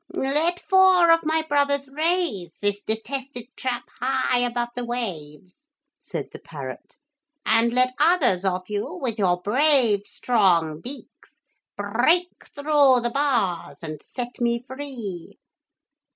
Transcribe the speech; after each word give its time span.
'Let 0.11 0.59
four 0.59 1.11
of 1.11 1.19
my 1.25 1.43
brothers 1.43 1.87
raise 1.87 2.57
this 2.57 2.81
detested 2.81 3.55
trap 3.55 3.83
high 3.99 4.39
above 4.39 4.69
the 4.75 4.83
waves,' 4.83 5.67
said 5.99 6.29
the 6.31 6.39
parrot, 6.39 6.97
'and 7.45 7.71
let 7.71 7.93
others 7.99 8.43
of 8.43 8.63
you, 8.67 8.97
with 8.99 9.19
your 9.19 9.39
brave 9.43 10.07
strong 10.07 10.81
beaks, 10.81 11.39
break 11.77 12.31
through 12.43 13.01
the 13.01 13.11
bars 13.13 13.83
and 13.83 14.01
set 14.01 14.39
me 14.41 14.63
free.' 14.65 15.37